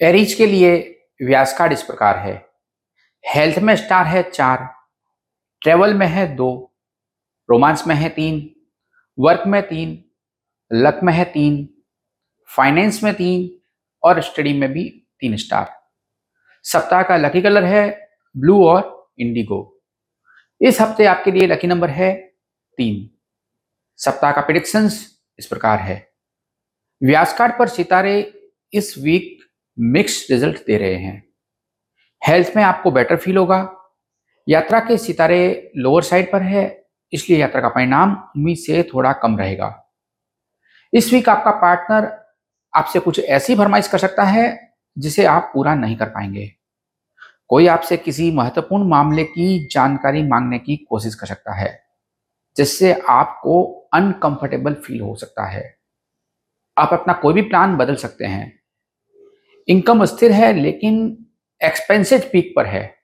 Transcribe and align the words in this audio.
Aries 0.00 0.34
के 0.34 0.46
लिए 0.46 0.76
व्यास 1.22 1.56
card 1.58 1.72
इस 1.72 1.82
प्रकार 1.82 2.18
है। 2.18 2.34
हेल्थ 3.24 3.58
में 3.58 3.74
स्टार 3.76 4.06
है 4.06 4.22
चार, 4.22 4.68
ट्रेवल 5.62 5.94
में 5.94 6.06
है 6.06 6.26
दो, 6.36 6.74
रोमांस 7.48 7.86
में 7.86 7.94
है 7.94 8.08
तीन, 8.08 8.50
वर्क 9.18 9.42
में 9.46 9.62
तीन, 9.68 10.02
लक 10.70 11.00
में 11.02 11.12
है 11.12 11.24
तीन, 11.24 11.68
फाइनेंस 12.48 13.02
में 13.02 13.14
तीन 13.14 13.48
और 14.02 14.20
स्टडी 14.20 14.52
में 14.52 14.72
भी 14.72 14.84
तीन 15.20 15.36
स्टार। 15.36 15.72
सप्ताह 16.64 17.02
का 17.02 17.16
लकी 17.16 17.42
कलर 17.42 17.64
है 17.64 18.10
ब्लू 18.34 18.66
और 18.66 19.10
इंडिगो। 19.18 19.60
इस 20.60 20.80
हफ़्ते 20.80 21.04
आपके 21.04 21.32
लिए 21.32 21.46
लकी 21.46 21.66
नंबर 21.66 21.90
है 21.90 22.14
तीन। 22.78 23.08
सप्ताह 23.98 24.32
का 24.32 24.40
प्रिडिक्शंस 24.40 25.00
इस 25.38 25.46
प्रकार 25.46 25.78
है। 25.78 25.96
व्यास 27.02 27.36
कार्ड 27.38 27.58
पर 27.58 27.68
सितारे 27.68 28.20
इस 28.72 28.94
वीक 28.98 29.35
मिक्स 29.78 30.26
रिज़ल्ट 30.30 30.56
दे 30.66 30.78
रहे 30.78 30.94
हैं। 30.94 31.26
हेल्थ 32.26 32.52
में 32.56 32.62
आपको 32.62 32.90
बेटर 32.90 33.16
फील 33.16 33.36
होगा। 33.36 33.72
यात्रा 34.48 34.80
के 34.80 34.98
सितारे 34.98 35.72
लोअर 35.76 36.02
साइड 36.02 36.32
पर 36.32 36.42
है, 36.42 36.86
इसलिए 37.12 37.38
यात्रा 37.38 37.60
का 37.60 37.68
परिणाम 37.68 38.12
उम्मीद 38.36 38.56
से 38.56 38.90
थोड़ा 38.94 39.12
कम 39.12 39.38
रहेगा। 39.38 39.92
इस 40.92 41.12
वीक 41.12 41.28
आपका 41.28 41.50
पार्टनर 41.50 42.26
आपसे 42.74 42.98
कुछ 42.98 43.20
ऐसी 43.20 43.56
फरमाइश 43.56 43.88
कर 43.88 43.98
सकता 43.98 44.22
है, 44.22 44.74
जिसे 44.98 45.24
आप 45.24 45.50
पूरा 45.54 45.74
नहीं 45.74 45.96
कर 45.96 46.06
पाएँगे। 46.06 46.52
कोई 47.48 47.66
आपसे 47.66 47.96
किसी 47.96 48.30
महत्वपूर्ण 48.30 48.88
मामले 48.88 49.24
की 49.24 49.68
जानकारी 49.70 50.22
मांगने 50.22 50.58
की 50.58 50.76
कोशिश 50.76 51.14
कर 51.14 51.26
सकता 51.26 51.54
है, 51.54 51.82
जिससे 52.56 52.92
आपको 53.08 53.64
अनकंफर्टेबल 53.94 54.74
फील 54.74 55.00
हो 55.00 55.14
सकता 55.14 55.46
है। 55.46 55.78
आप 56.78 56.90
अपना 56.92 57.12
कोई 57.12 57.34
भी 57.34 57.42
प्लान 57.42 57.76
बदल 57.76 57.96
सकते 57.96 58.24
हैं। 58.24 58.58
इनकम 59.68 60.04
स्थिर 60.04 60.32
है, 60.32 60.52
लेकिन 60.52 61.26
एक्सपेंसेज 61.64 62.32
पीक 62.32 62.52
पर 62.56 62.66
है। 62.66 62.96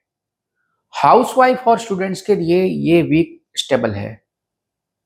हाउसवाइफ 0.95 1.67
और 1.67 1.79
स्टूडेंट्स 1.79 2.21
के 2.21 2.35
लिए 2.35 2.63
ये 2.63 3.01
वीक 3.01 3.45
स्टेबल 3.57 3.91
है। 3.91 4.23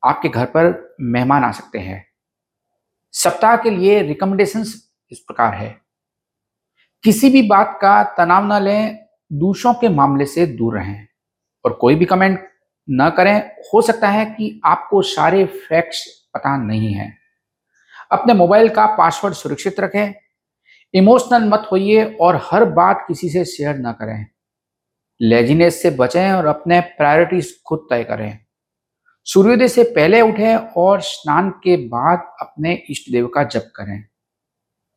आपके 0.06 0.30
घर 0.30 0.46
पर 0.46 0.96
मेहमान 1.02 1.44
आ 1.44 1.52
सकते 1.52 1.80
हैं। 1.80 2.08
सप्ताह 3.12 3.58
के 3.58 3.70
लिए 3.70 4.02
रिकमेंडेशंस 4.02 4.92
इस 5.12 5.20
प्रकार 5.20 5.54
है। 5.54 5.82
किसी 7.04 7.30
भी 7.30 7.42
बात 7.42 7.80
का 7.82 8.04
तनाव 8.04 8.54
न 8.54 8.64
लें, 8.64 9.00
दूसरों 9.34 9.74
के 9.74 9.90
मामले 9.90 10.26
से 10.26 10.46
दूर 10.46 10.78
रहें 10.78 11.08
और 11.66 11.74
कोई 11.74 11.96
भी 11.96 12.06
कमेंट 12.06 12.50
न 12.90 13.10
करें। 13.10 13.52
हो 13.74 13.82
सकता 13.82 14.08
है 14.08 14.26
कि 14.26 14.62
आपको 14.66 15.02
सारे 15.02 15.46
फैक्ट्स 15.46 16.30
पता 16.34 16.58
नहीं 16.58 16.94
है। 16.94 17.18
अपने 18.12 18.34
मोबाइल 18.34 18.70
का 18.70 18.86
पासवर्ड 18.86 19.34
सुरक्षित 19.34 19.80
रखें। 19.80 20.27
इमोशनल 20.94 21.50
मत 21.50 21.68
होइए 21.72 22.04
और 22.22 22.40
हर 22.44 22.66
बात 22.66 23.06
किसी 23.08 23.30
से 23.30 23.46
शेयर 23.46 23.78
न 23.78 23.92
करें। 23.92 24.26
लेजीनेस 25.22 25.82
से 25.82 25.90
बचें 25.90 26.32
और 26.32 26.46
अपने 26.46 26.80
प्रायोरिटीज 26.80 27.54
खुद 27.68 27.88
तय 27.90 28.04
करें। 28.04 28.38
सूर्योदय 29.28 29.68
से 29.68 29.84
पहले 29.84 30.22
उठें 30.22 30.56
और 30.56 31.02
स्नान 31.02 31.50
के 31.50 31.78
बाद 31.88 32.28
अपने 32.42 32.74
इष्ट 32.90 33.12
देव 33.12 33.28
का 33.28 33.44
जप 33.44 33.72
करें। 33.76 34.04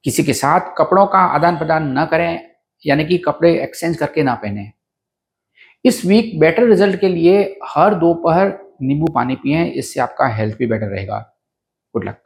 किसी 0.05 0.25
के 0.25 0.33
साथ 0.33 0.75
कपड़ों 0.79 1.07
का 1.07 1.19
आदान 1.19 1.59
प्रदान 1.59 1.99
न 1.99 2.07
करें, 2.07 2.51
यानी 2.87 3.05
कि 3.05 3.19
कपड़े 3.19 3.53
एक्सचेंज 3.63 3.97
करके 3.97 4.23
ना 4.23 4.35
पहने। 4.35 4.71
इस 5.85 6.05
वीक 6.05 6.39
बेटर 6.41 6.67
रिज़ल्ट 6.67 7.01
के 7.01 7.09
लिए 7.09 7.43
हर 7.67 7.95
दोपहर 7.95 8.59
नींबू 8.83 9.13
पानी 9.13 9.37
पिए, 9.37 9.65
इससे 9.65 10.01
आपका 10.01 10.29
हेल्थ 10.29 10.57
भी 10.59 10.67
बेटर 10.67 10.87
रहेगा। 10.87 11.19
Good 11.95 12.09
luck 12.09 12.23